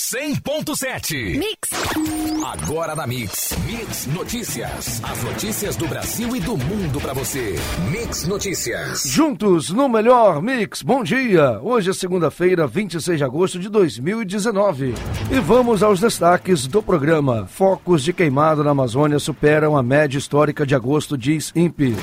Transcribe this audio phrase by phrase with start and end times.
[0.00, 1.38] 100.7.
[1.38, 1.68] Mix.
[2.42, 3.54] Agora na Mix.
[3.66, 5.02] Mix Notícias.
[5.04, 7.54] As notícias do Brasil e do mundo para você.
[7.90, 9.02] Mix Notícias.
[9.04, 10.80] Juntos no melhor Mix.
[10.80, 11.60] Bom dia.
[11.60, 14.94] Hoje é segunda-feira, 26 de agosto de 2019.
[15.30, 17.46] E vamos aos destaques do programa.
[17.46, 21.94] Focos de queimado na Amazônia superam a média histórica de agosto, diz INPE.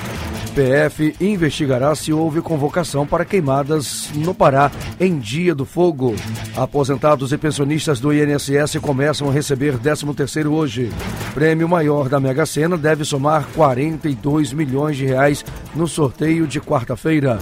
[0.58, 6.16] PF investigará se houve convocação para queimadas no Pará em Dia do Fogo.
[6.56, 10.92] Aposentados e pensionistas do INSS começam a receber 13º hoje.
[11.36, 17.38] Prêmio maior da Mega Sena deve somar 42 milhões de reais no sorteio de quarta-feira.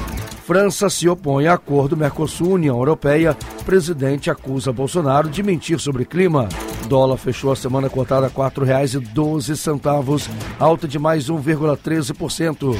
[0.45, 3.33] França se opõe a acordo Mercosul-União Europeia.
[3.65, 6.49] Presidente acusa Bolsonaro de mentir sobre clima.
[6.85, 12.77] Dólar fechou a semana cotada a R$ 4,12, alta de mais 1,13%.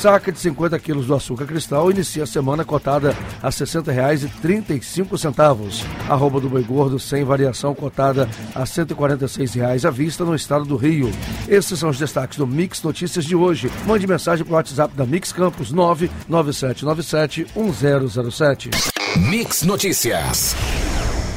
[0.00, 5.86] Saca de 50 quilos do açúcar cristal inicia a semana cotada a R$ 60,35.
[6.08, 10.76] Arroba do boi gordo sem variação cotada a R$ 146,00 à vista no estado do
[10.76, 11.10] Rio.
[11.48, 13.72] Esses são os destaques do Mix Notícias de hoje.
[13.86, 18.68] Mande mensagem para o WhatsApp da Mix Campos 99797 1007.
[19.16, 20.54] Mix Notícias.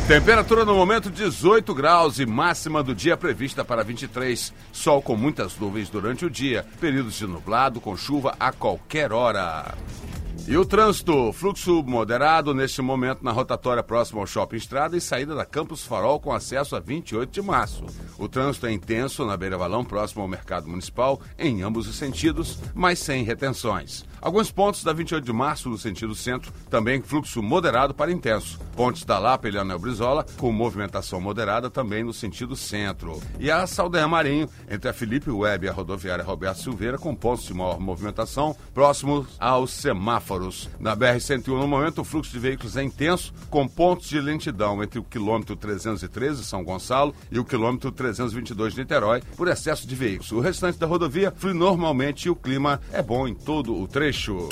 [0.10, 4.52] Temperatura no momento 18 graus e máxima do dia prevista para 23.
[4.72, 9.76] Sol com muitas nuvens durante o dia, períodos de nublado com chuva a qualquer hora.
[10.48, 15.36] E o trânsito, fluxo moderado neste momento na rotatória próxima ao Shopping Estrada e saída
[15.36, 17.86] da Campus Farol com acesso a 28 de março.
[18.18, 22.58] O trânsito é intenso na Beira Valão, próximo ao Mercado Municipal, em ambos os sentidos,
[22.74, 24.04] mas sem retenções.
[24.22, 28.60] Alguns pontos da 28 de março no sentido centro, também fluxo moderado para intenso.
[28.76, 33.22] Pontes da Lapa e Leonel Brizola, com movimentação moderada também no sentido centro.
[33.40, 37.46] E a Saldanha Marinho, entre a Felipe Web e a rodoviária Roberto Silveira, com pontos
[37.46, 40.70] de maior movimentação, próximos aos semáforos.
[40.80, 45.00] Na BR-101, no momento, o fluxo de veículos é intenso, com pontos de lentidão entre
[45.00, 50.32] o quilômetro 313, São Gonçalo, e o quilômetro 322, Niterói, por excesso de veículos.
[50.32, 54.09] O restante da rodovia flui normalmente e o clima é bom em todo o trecho
[54.10, 54.50] trecho.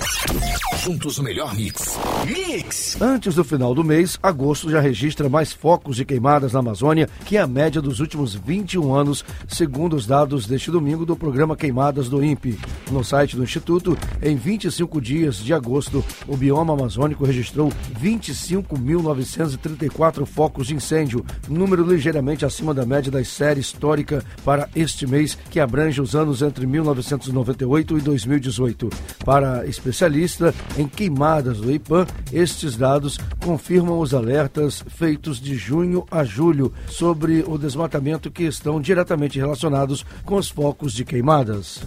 [0.83, 1.97] Juntos o melhor mix.
[2.25, 3.01] Mix!
[3.01, 7.35] Antes do final do mês, agosto já registra mais focos de queimadas na Amazônia que
[7.37, 12.23] a média dos últimos 21 anos, segundo os dados deste domingo do programa Queimadas do
[12.23, 12.59] INPE.
[12.91, 20.67] No site do Instituto, em 25 dias de agosto, o bioma amazônico registrou 25.934 focos
[20.67, 25.99] de incêndio, número ligeiramente acima da média da série histórica para este mês, que abrange
[25.99, 28.89] os anos entre 1998 e 2018.
[29.25, 36.05] Para para especialista em queimadas do IPAM, estes dados confirmam os alertas feitos de junho
[36.11, 41.81] a julho sobre o desmatamento que estão diretamente relacionados com os focos de queimadas.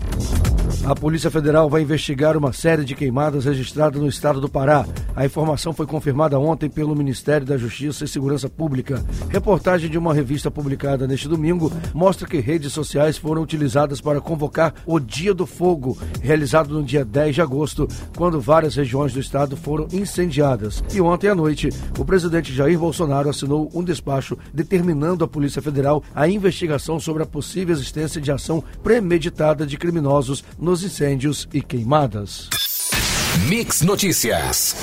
[0.83, 4.87] A Polícia Federal vai investigar uma série de queimadas registradas no estado do Pará.
[5.15, 9.05] A informação foi confirmada ontem pelo Ministério da Justiça e Segurança Pública.
[9.29, 14.75] Reportagem de uma revista publicada neste domingo mostra que redes sociais foram utilizadas para convocar
[14.87, 17.87] o Dia do Fogo, realizado no dia 10 de agosto,
[18.17, 20.83] quando várias regiões do estado foram incendiadas.
[20.95, 21.69] E ontem à noite,
[21.99, 27.27] o presidente Jair Bolsonaro assinou um despacho determinando à Polícia Federal a investigação sobre a
[27.27, 32.49] possível existência de ação premeditada de criminosos nos incêndios e queimadas.
[33.49, 34.77] Mix Notícias.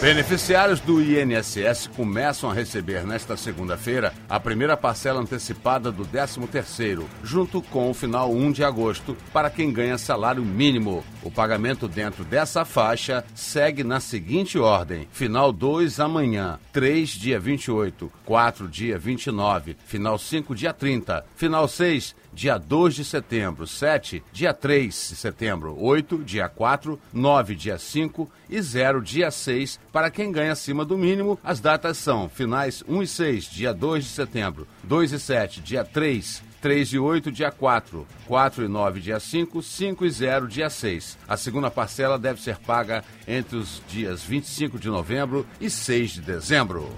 [0.00, 7.62] Beneficiários do INSS começam a receber nesta segunda-feira a primeira parcela antecipada do 13º, junto
[7.62, 11.04] com o final 1 de agosto, para quem ganha salário mínimo.
[11.22, 18.10] O pagamento dentro dessa faixa segue na seguinte ordem: final 2 amanhã, 3 dia 28,
[18.24, 24.54] 4 dia 29, final 5 dia 30, final 6 dia 2 de setembro, 7, dia
[24.54, 29.78] 3 de setembro, 8, dia 4, 9, dia 5 e 0, dia 6.
[29.92, 34.04] Para quem ganha acima do mínimo, as datas são finais 1 e 6, dia 2
[34.04, 39.00] de setembro, 2 e 7, dia 3, 3 e 8, dia 4, 4 e 9,
[39.00, 41.18] dia 5, 5 e 0, dia 6.
[41.26, 46.20] A segunda parcela deve ser paga entre os dias 25 de novembro e 6 de
[46.20, 46.88] dezembro.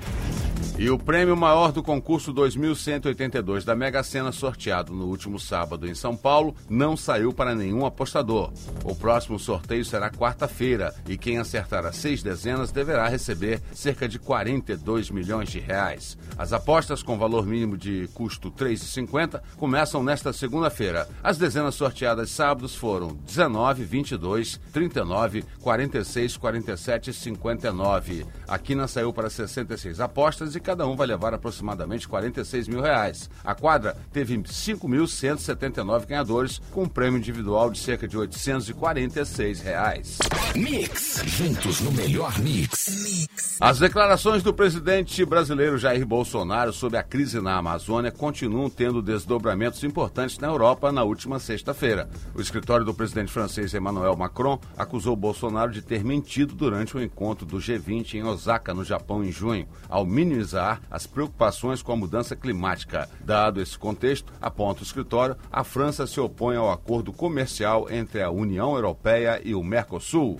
[0.76, 5.94] E o prêmio maior do concurso 2182 da Mega Sena, sorteado no último sábado em
[5.94, 8.52] São Paulo, não saiu para nenhum apostador.
[8.82, 14.18] O próximo sorteio será quarta-feira e quem acertar as seis dezenas deverá receber cerca de
[14.18, 16.18] 42 milhões de reais.
[16.36, 21.08] As apostas com valor mínimo de custo R$ 3,50 começam nesta segunda-feira.
[21.22, 28.26] As dezenas sorteadas sábados foram 19, 22, 39, 46, 47 e 59.
[28.48, 33.28] A quina saiu para 66 apostas e cada um vai levar aproximadamente 46 mil reais.
[33.44, 40.18] A quadra teve 5.179 ganhadores, com um prêmio individual de cerca de 846 reais.
[40.56, 42.88] Mix, juntos no melhor mix.
[42.88, 43.58] mix.
[43.60, 49.84] As declarações do presidente brasileiro Jair Bolsonaro sobre a crise na Amazônia continuam tendo desdobramentos
[49.84, 52.08] importantes na Europa na última sexta-feira.
[52.34, 57.44] O escritório do presidente francês Emmanuel Macron acusou Bolsonaro de ter mentido durante o encontro
[57.44, 60.53] do G20 em Osaka, no Japão, em junho, ao minimizar
[60.90, 63.08] as preocupações com a mudança climática.
[63.20, 68.30] Dado esse contexto, aponta o escritório, a França se opõe ao acordo comercial entre a
[68.30, 70.38] União Europeia e o Mercosul.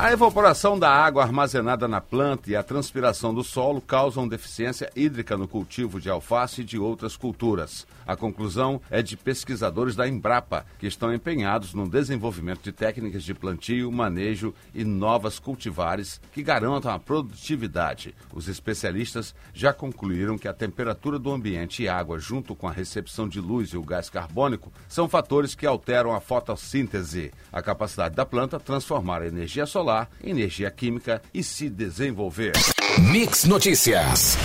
[0.00, 5.36] A evaporação da água armazenada na planta e a transpiração do solo causam deficiência hídrica
[5.36, 7.84] no cultivo de alface e de outras culturas.
[8.06, 13.34] A conclusão é de pesquisadores da Embrapa, que estão empenhados no desenvolvimento de técnicas de
[13.34, 18.14] plantio, manejo e novas cultivares que garantam a produtividade.
[18.32, 23.28] Os especialistas já concluíram que a temperatura do ambiente e água, junto com a recepção
[23.28, 28.24] de luz e o gás carbônico, são fatores que alteram a fotossíntese, a capacidade da
[28.24, 32.52] planta transformar a energia solar solar, energia química e se desenvolver.
[32.98, 34.36] Mix Notícias.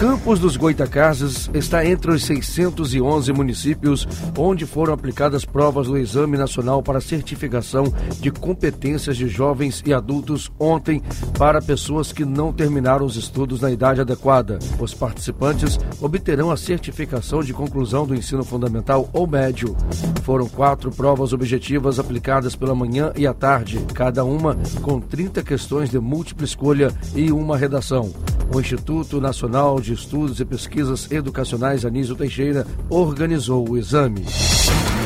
[0.00, 6.82] Campos dos Goitacazes está entre os 611 municípios onde foram aplicadas provas do Exame Nacional
[6.82, 11.02] para Certificação de Competências de Jovens e Adultos ontem
[11.36, 14.58] para pessoas que não terminaram os estudos na idade adequada.
[14.78, 19.76] Os participantes obterão a certificação de conclusão do ensino fundamental ou médio.
[20.22, 25.90] Foram quatro provas objetivas aplicadas pela manhã e à tarde, cada uma com 30 questões
[25.90, 28.10] de múltipla escolha e uma redação.
[28.52, 34.26] O Instituto Nacional de Estudos e Pesquisas Educacionais Anísio Teixeira organizou o exame.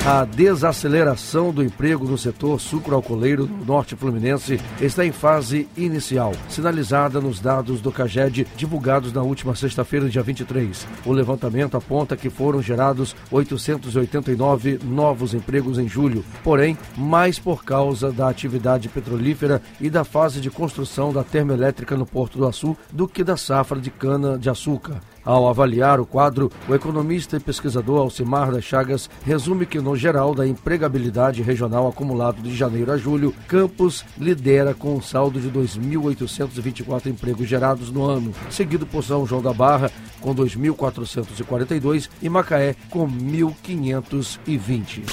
[0.07, 7.23] A desaceleração do emprego no setor sucroalcooleiro no norte fluminense está em fase inicial, sinalizada
[7.23, 10.87] nos dados do CAGED divulgados na última sexta-feira, dia 23.
[11.07, 18.13] O levantamento aponta que foram gerados 889 novos empregos em julho, porém, mais por causa
[18.13, 23.09] da atividade petrolífera e da fase de construção da termoelétrica no Porto do Açu do
[23.09, 25.01] que da safra de cana-de-açúcar.
[25.25, 30.35] Ao avaliar o quadro, o economista e pesquisador Alcimar das Chagas resume que, no geral
[30.35, 37.07] da empregabilidade regional acumulado de janeiro a julho, Campos lidera com um saldo de 2.824
[37.07, 39.91] empregos gerados no ano, seguido por São João da Barra,
[40.21, 45.05] com 2.442 e Macaé, com 1.520.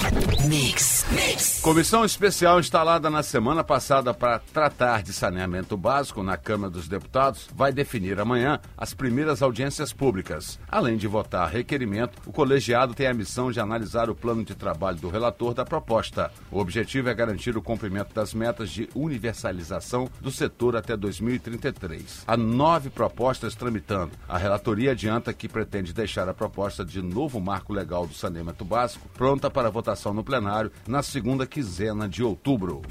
[0.46, 1.60] Mix, mix.
[1.60, 7.46] Comissão especial instalada na semana passada para tratar de saneamento básico na Câmara dos Deputados
[7.54, 10.58] vai definir amanhã as primeiras audiências públicas.
[10.68, 14.98] Além de votar requerimento, o colegiado tem a missão de analisar o plano de trabalho
[14.98, 16.28] do relator da proposta.
[16.50, 22.24] O objetivo é garantir o cumprimento das metas de universalização do setor até 2033.
[22.26, 24.10] Há nove propostas tramitando.
[24.28, 29.08] A relatoria adianta que pretende deixar a proposta de novo marco legal do saneamento básico
[29.10, 32.82] pronta para votação no plenário na segunda quinzena de outubro.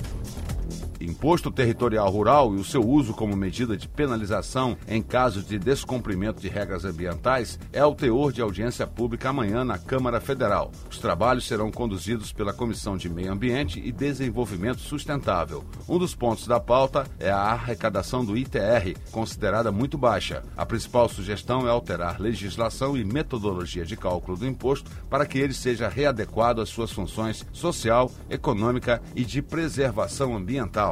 [1.04, 6.42] Imposto territorial rural e o seu uso como medida de penalização em caso de descumprimento
[6.42, 10.72] de regras ambientais é o teor de audiência pública amanhã na Câmara Federal.
[10.90, 15.64] Os trabalhos serão conduzidos pela Comissão de Meio Ambiente e Desenvolvimento Sustentável.
[15.88, 20.44] Um dos pontos da pauta é a arrecadação do ITR, considerada muito baixa.
[20.56, 25.54] A principal sugestão é alterar legislação e metodologia de cálculo do imposto para que ele
[25.54, 30.91] seja readequado às suas funções social, econômica e de preservação ambiental.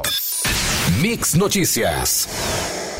[1.00, 2.28] Mix Notícias.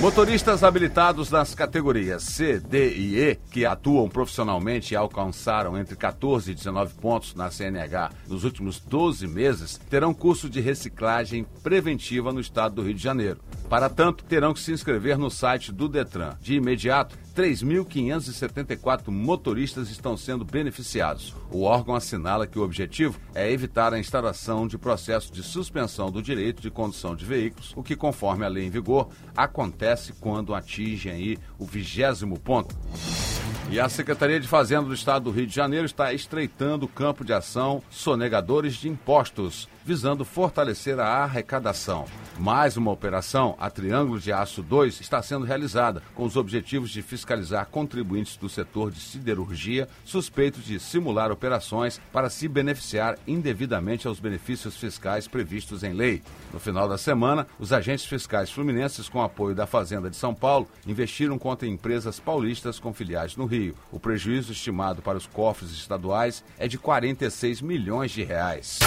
[0.00, 6.50] Motoristas habilitados nas categorias C, D e E, que atuam profissionalmente e alcançaram entre 14
[6.50, 12.40] e 19 pontos na CNH nos últimos 12 meses, terão curso de reciclagem preventiva no
[12.40, 13.40] estado do Rio de Janeiro.
[13.68, 16.34] Para tanto, terão que se inscrever no site do Detran.
[16.40, 21.36] De imediato, 3.574 motoristas estão sendo beneficiados.
[21.50, 26.22] O órgão assinala que o objetivo é evitar a instalação de processo de suspensão do
[26.22, 29.89] direito de condução de veículos, o que, conforme a lei em vigor, acontece
[30.20, 32.76] quando atingem aí o vigésimo ponto.
[33.70, 37.24] E a Secretaria de Fazenda do Estado do Rio de Janeiro está estreitando o campo
[37.24, 42.04] de ação sonegadores de impostos, visando fortalecer a arrecadação.
[42.38, 47.02] Mais uma operação, a Triângulo de Aço 2, está sendo realizada com os objetivos de
[47.02, 54.20] fiscalizar contribuintes do setor de siderurgia suspeitos de simular operações para se beneficiar indevidamente aos
[54.20, 56.22] benefícios fiscais previstos em lei.
[56.52, 60.68] No final da semana, os agentes fiscais fluminenses, com apoio da Fazenda de São Paulo,
[60.86, 63.74] investiram contra empresas paulistas com filiais no Rio.
[63.92, 68.78] O prejuízo estimado para os cofres estaduais é de 46 milhões de reais.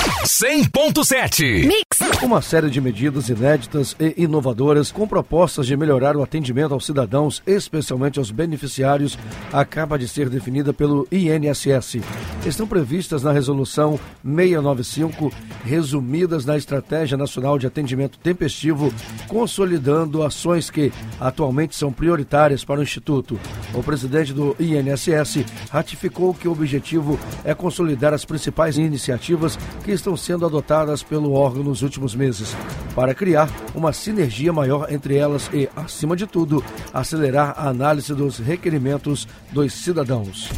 [0.83, 6.73] 100.7 Mix Uma série de medidas inéditas e inovadoras com propostas de melhorar o atendimento
[6.73, 9.17] aos cidadãos, especialmente aos beneficiários,
[9.53, 12.01] acaba de ser definida pelo INSS.
[12.45, 15.31] Estão previstas na Resolução 695,
[15.63, 18.93] resumidas na Estratégia Nacional de Atendimento Tempestivo,
[19.29, 23.39] consolidando ações que atualmente são prioritárias para o Instituto.
[23.73, 30.15] O presidente do INSS ratificou que o objetivo é consolidar as principais iniciativas que estão
[30.15, 32.55] sendo adotadas pelo órgão nos últimos meses,
[32.95, 36.63] para criar uma sinergia maior entre elas e, acima de tudo,
[36.93, 40.49] acelerar a análise dos requerimentos dos cidadãos.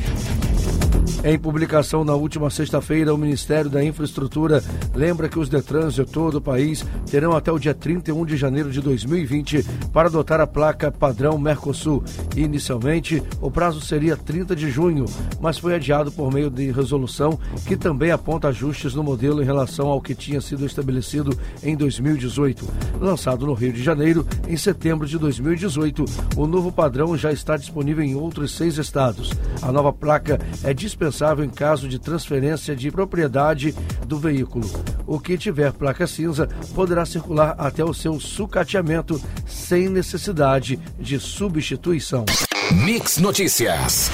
[1.23, 6.35] Em publicação na última sexta-feira, o Ministério da Infraestrutura lembra que os Detrans de todo
[6.35, 10.91] o país terão até o dia 31 de janeiro de 2020 para adotar a placa
[10.91, 12.03] padrão Mercosul.
[12.35, 15.05] Inicialmente, o prazo seria 30 de junho,
[15.41, 19.87] mas foi adiado por meio de resolução que também aponta ajustes no modelo em relação
[19.87, 22.67] ao que tinha sido estabelecido em 2018.
[22.99, 26.05] Lançado no Rio de Janeiro, em setembro de 2018,
[26.37, 29.31] o novo padrão já está disponível em outros seis estados.
[29.61, 33.73] A nova placa é dispensável indispensável em caso de transferência de propriedade
[34.07, 34.65] do veículo.
[35.05, 42.25] O que tiver placa cinza poderá circular até o seu sucateamento sem necessidade de substituição.
[42.71, 44.09] Mix Notícias.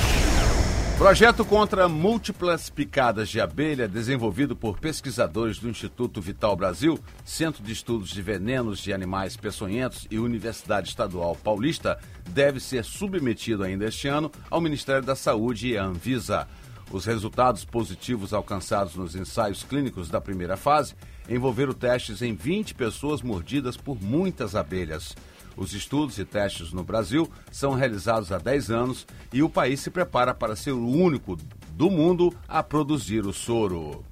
[1.01, 7.73] Projeto contra múltiplas picadas de abelha, desenvolvido por pesquisadores do Instituto Vital Brasil, Centro de
[7.73, 11.97] Estudos de Venenos de Animais Peçonhentos e Universidade Estadual Paulista,
[12.29, 16.47] deve ser submetido ainda este ano ao Ministério da Saúde e à Anvisa.
[16.91, 20.93] Os resultados positivos alcançados nos ensaios clínicos da primeira fase
[21.29, 25.15] envolveram testes em 20 pessoas mordidas por muitas abelhas.
[25.55, 29.89] Os estudos e testes no Brasil são realizados há 10 anos e o país se
[29.89, 31.37] prepara para ser o único
[31.71, 34.03] do mundo a produzir o soro.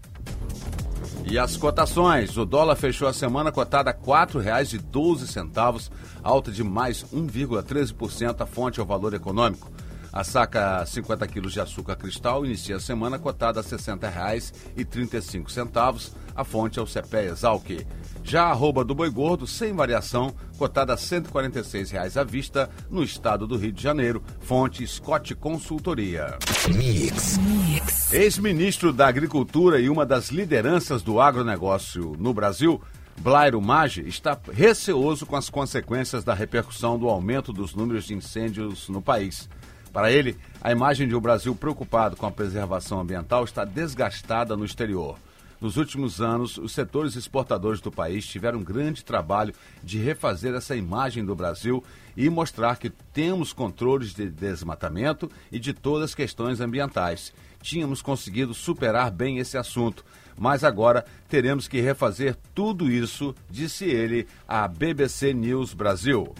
[1.29, 5.91] E as cotações: o dólar fechou a semana cotada a R$ 4,12,
[6.24, 8.41] alta de mais 1,13%.
[8.41, 9.69] A fonte é o valor econômico.
[10.11, 16.13] A saca 50 quilos de açúcar cristal inicia a semana cotada a R$ 60,35.
[16.35, 17.85] A fonte é o CPE Exalc.
[18.23, 23.03] Já a arroba do boi gordo, sem variação, cotada a R$ 146,00 à vista no
[23.03, 24.23] estado do Rio de Janeiro.
[24.39, 26.39] Fonte Scott Consultoria.
[26.75, 27.37] Mix.
[27.37, 28.11] Mix.
[28.11, 32.81] Ex-ministro da Agricultura e uma das lideranças do agronegócio no Brasil,
[33.17, 38.87] Blairo Maggi está receoso com as consequências da repercussão do aumento dos números de incêndios
[38.89, 39.49] no país.
[39.91, 44.65] Para ele, a imagem de um Brasil preocupado com a preservação ambiental está desgastada no
[44.65, 45.17] exterior.
[45.60, 49.53] Nos últimos anos, os setores exportadores do país tiveram um grande trabalho
[49.84, 51.84] de refazer essa imagem do Brasil
[52.15, 57.34] e mostrar que temos controles de desmatamento e de todas as questões ambientais.
[57.62, 60.05] Tínhamos conseguido superar bem esse assunto,
[60.38, 66.34] mas agora teremos que refazer tudo isso, disse ele à BBC News Brasil.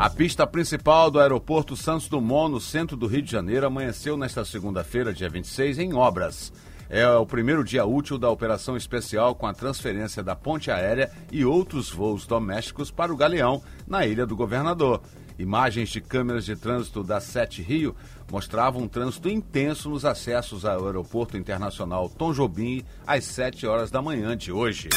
[0.00, 4.46] A pista principal do aeroporto Santos Dumont, no centro do Rio de Janeiro, amanheceu nesta
[4.46, 6.50] segunda-feira, dia 26, em obras.
[6.88, 11.44] É o primeiro dia útil da operação especial com a transferência da ponte aérea e
[11.44, 15.02] outros voos domésticos para o Galeão, na Ilha do Governador.
[15.38, 17.94] Imagens de câmeras de trânsito da Sete Rio
[18.32, 24.00] mostravam um trânsito intenso nos acessos ao Aeroporto Internacional Tom Jobim às 7 horas da
[24.00, 24.88] manhã de hoje.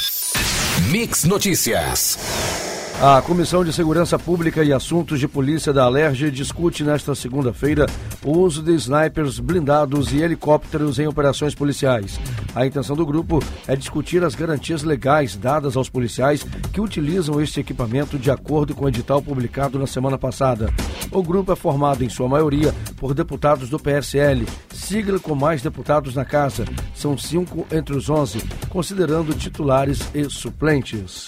[0.90, 2.73] Mix Notícias.
[3.02, 7.86] A Comissão de Segurança Pública e Assuntos de Polícia da Alerj discute nesta segunda-feira
[8.24, 12.18] o uso de snipers blindados e helicópteros em operações policiais.
[12.56, 17.60] A intenção do grupo é discutir as garantias legais dadas aos policiais que utilizam este
[17.60, 20.72] equipamento de acordo com o edital publicado na semana passada.
[21.12, 26.16] O grupo é formado, em sua maioria, por deputados do PSL, sigla com mais deputados
[26.16, 26.64] na casa.
[26.96, 31.26] São cinco entre os onze, considerando titulares e suplentes.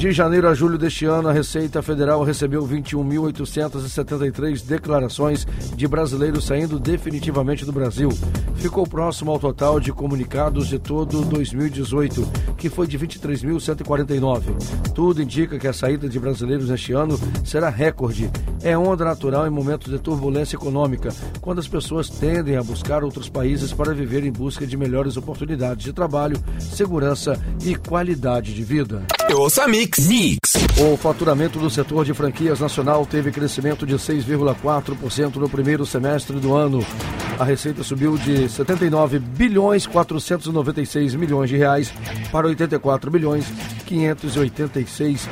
[0.00, 6.80] De janeiro a julho deste ano, a Receita Federal recebeu 21.873 declarações de brasileiros saindo
[6.80, 8.08] definitivamente do Brasil.
[8.54, 12.26] Ficou próximo ao total de comunicados de todo 2018,
[12.60, 14.92] que foi de 23.149.
[14.94, 18.30] Tudo indica que a saída de brasileiros neste ano será recorde.
[18.62, 21.08] É onda natural em momentos de turbulência econômica,
[21.40, 25.84] quando as pessoas tendem a buscar outros países para viver em busca de melhores oportunidades
[25.84, 29.02] de trabalho, segurança e qualidade de vida.
[29.30, 30.06] Eu ouço a Mix.
[30.06, 30.52] Mix.
[30.78, 36.54] O faturamento do setor de franquias nacional teve crescimento de 6,4% no primeiro semestre do
[36.54, 36.84] ano.
[37.40, 41.90] A receita subiu de 79 bilhões 496 milhões de reais
[42.30, 43.46] para 84 bilhões
[43.86, 45.26] 586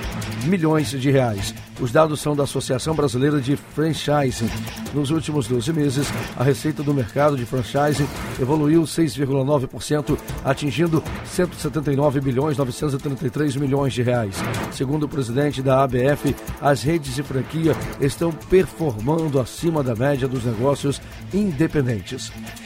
[0.46, 1.54] milhões de reais.
[1.80, 4.50] Os dados são da Associação Brasileira de Franchising.
[4.92, 8.08] Nos últimos 12 meses, a receita do mercado de franchising
[8.40, 14.34] evoluiu 6,9%, atingindo 179 bilhões 933 milhões de reais.
[14.72, 20.44] Segundo o presidente da ABF, as redes de franquia estão performando acima da média dos
[20.44, 21.00] negócios
[21.32, 21.97] independentes.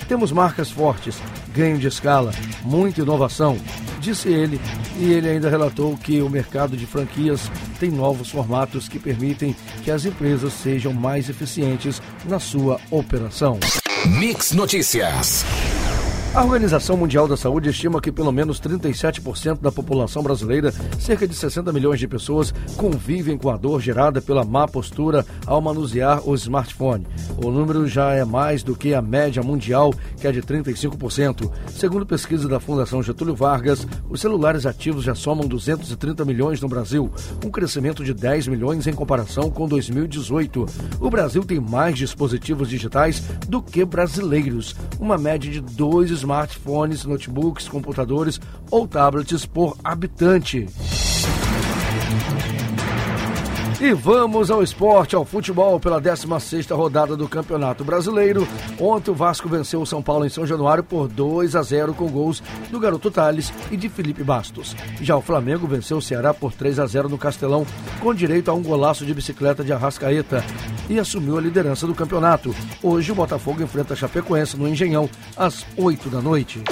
[0.08, 1.16] Temos marcas fortes,
[1.54, 3.58] ganho de escala, muita inovação,
[4.00, 4.60] disse ele,
[4.98, 9.90] e ele ainda relatou que o mercado de franquias tem novos formatos que permitem que
[9.90, 13.58] as empresas sejam mais eficientes na sua operação.
[14.06, 15.44] Mix Notícias.
[16.34, 21.34] A Organização Mundial da Saúde estima que pelo menos 37% da população brasileira, cerca de
[21.34, 26.34] 60 milhões de pessoas, convivem com a dor gerada pela má postura ao manusear o
[26.34, 27.06] smartphone.
[27.36, 31.50] O número já é mais do que a média mundial, que é de 35%.
[31.68, 37.12] Segundo pesquisa da Fundação Getúlio Vargas, os celulares ativos já somam 230 milhões no Brasil,
[37.44, 40.64] um crescimento de 10 milhões em comparação com 2018.
[40.98, 47.68] O Brasil tem mais dispositivos digitais do que brasileiros, uma média de dois smartphones, notebooks,
[47.68, 50.66] computadores ou tablets por habitante.
[53.82, 58.46] E vamos ao esporte, ao futebol, pela 16ª rodada do Campeonato Brasileiro.
[58.78, 62.08] Ontem o Vasco venceu o São Paulo em São Januário por 2 a 0 com
[62.08, 64.76] gols do garoto Thales e de Felipe Bastos.
[65.00, 67.66] Já o Flamengo venceu o Ceará por 3 a 0 no Castelão,
[67.98, 70.44] com direito a um golaço de bicicleta de Arrascaeta
[70.88, 72.54] e assumiu a liderança do campeonato.
[72.80, 76.62] Hoje o Botafogo enfrenta a Chapecoense no Engenhão às 8 da noite.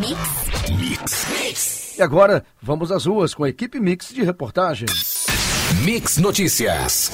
[0.00, 0.70] Mix.
[0.70, 1.26] Mix.
[1.38, 1.98] Mix.
[1.98, 5.15] E agora vamos às ruas com a equipe Mix de reportagens.
[5.74, 7.10] Mix Notícias.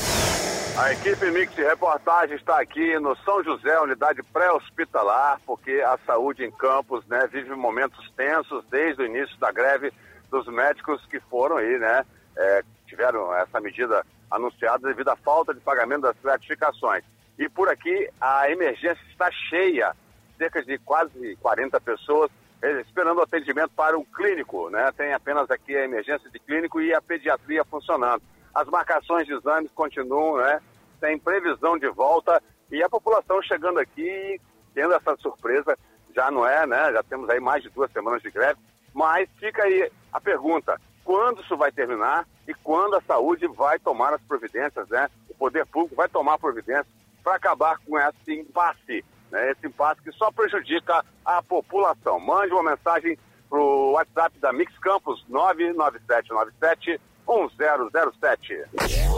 [0.79, 6.45] A equipe Mix de reportagem está aqui no São José, unidade pré-hospitalar, porque a saúde
[6.45, 9.91] em Campos né, vive momentos tensos desde o início da greve
[10.31, 12.05] dos médicos que foram aí, né?
[12.37, 17.05] É, tiveram essa medida anunciada devido à falta de pagamento das gratificações.
[17.39, 19.97] E por aqui a emergência está cheia,
[20.37, 22.31] cerca de quase 40 pessoas
[22.61, 24.93] eh, esperando atendimento para um clínico, né?
[24.97, 28.23] Tem apenas aqui a emergência de clínico e a pediatria funcionando.
[28.55, 30.61] As marcações de exames continuam, né?
[31.01, 34.41] Tem previsão de volta e a população chegando aqui
[34.75, 35.77] tendo essa surpresa,
[36.15, 36.93] já não é, né?
[36.93, 38.59] Já temos aí mais de duas semanas de greve,
[38.95, 44.15] mas fica aí a pergunta, quando isso vai terminar e quando a saúde vai tomar
[44.15, 45.09] as providências, né?
[45.29, 46.87] O poder público vai tomar providências
[47.23, 49.51] para acabar com esse impasse, né?
[49.51, 52.21] Esse impasse que só prejudica a população.
[52.21, 58.65] Mande uma mensagem para o WhatsApp da Mix Campos 99797 1007.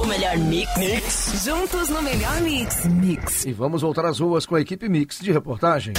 [0.00, 0.76] O melhor mix.
[0.76, 1.44] mix.
[1.44, 2.86] Juntos no melhor mix.
[2.86, 3.44] Mix.
[3.44, 5.94] E vamos voltar às ruas com a equipe Mix de reportagem.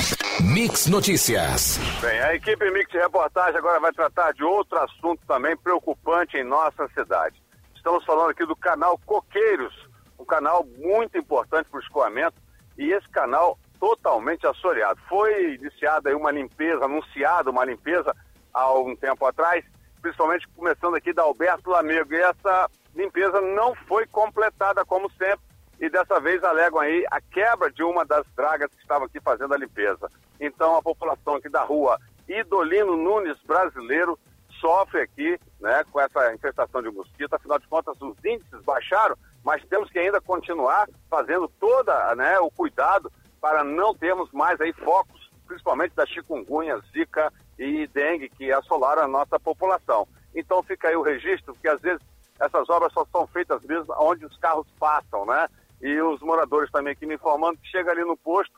[0.53, 1.79] Mix Notícias.
[2.01, 6.43] Bem, a equipe Mix de reportagem agora vai tratar de outro assunto também preocupante em
[6.43, 7.41] nossa cidade.
[7.75, 9.73] Estamos falando aqui do canal Coqueiros,
[10.19, 12.35] um canal muito importante para o escoamento
[12.77, 14.99] e esse canal totalmente assoreado.
[15.07, 18.15] Foi iniciada aí uma limpeza, anunciada uma limpeza
[18.53, 19.63] há um tempo atrás
[20.05, 22.13] principalmente começando aqui da Alberto Lamego.
[22.13, 25.43] E essa limpeza não foi completada como sempre
[25.79, 29.55] e dessa vez alegam aí a quebra de uma das dragas que estavam aqui fazendo
[29.55, 30.07] a limpeza.
[30.39, 34.17] Então a população aqui da rua Idolino Nunes Brasileiro
[34.61, 37.33] sofre aqui né, com essa infestação de mosquito.
[37.33, 42.51] Afinal de contas, os índices baixaram, mas temos que ainda continuar fazendo toda né, o
[42.51, 49.03] cuidado para não termos mais aí focos, principalmente da chikungunya, zika e dengue que assolaram
[49.03, 50.07] a nossa população.
[50.33, 52.01] Então fica aí o registro, porque às vezes
[52.39, 55.47] essas obras só são feitas mesmo onde os carros passam, né?
[55.81, 58.53] E os moradores também aqui me informando que chega ali no posto,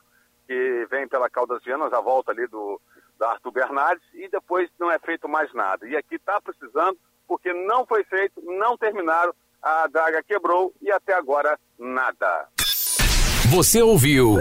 [0.46, 2.80] que vem pela Caldas Vianas, a volta ali do
[3.18, 5.86] da Arthur Bernardes, e depois não é feito mais nada.
[5.88, 11.14] E aqui está precisando, porque não foi feito, não terminaram, a draga quebrou e até
[11.14, 12.48] agora nada.
[13.50, 14.36] Você ouviu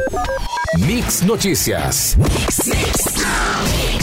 [0.85, 2.15] Mix Notícias.
[2.17, 3.96] Mix, mix.